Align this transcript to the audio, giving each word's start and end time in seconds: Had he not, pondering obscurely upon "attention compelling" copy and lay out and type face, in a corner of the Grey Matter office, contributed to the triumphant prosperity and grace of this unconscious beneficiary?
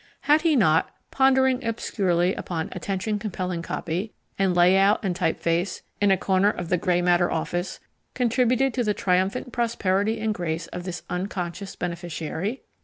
Had 0.21 0.41
he 0.41 0.55
not, 0.55 0.89
pondering 1.11 1.63
obscurely 1.63 2.33
upon 2.33 2.69
"attention 2.71 3.19
compelling" 3.19 3.61
copy 3.61 4.15
and 4.35 4.55
lay 4.55 4.75
out 4.75 5.05
and 5.05 5.15
type 5.15 5.39
face, 5.39 5.83
in 6.01 6.09
a 6.09 6.17
corner 6.17 6.49
of 6.49 6.69
the 6.69 6.77
Grey 6.77 7.03
Matter 7.03 7.29
office, 7.29 7.79
contributed 8.15 8.73
to 8.73 8.83
the 8.83 8.95
triumphant 8.95 9.51
prosperity 9.51 10.19
and 10.19 10.33
grace 10.33 10.65
of 10.65 10.85
this 10.85 11.03
unconscious 11.07 11.75
beneficiary? 11.75 12.63